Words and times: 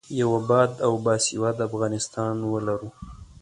یو 0.19 0.29
اباد 0.39 0.71
او 0.85 0.93
باسواده 1.05 1.61
افغانستان 1.67 2.35
ولرو. 2.51 2.89